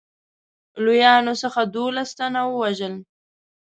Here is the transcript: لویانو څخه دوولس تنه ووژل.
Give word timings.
لویانو 0.83 1.33
څخه 1.41 1.61
دوولس 1.73 2.09
تنه 2.17 2.41
ووژل. 2.47 2.93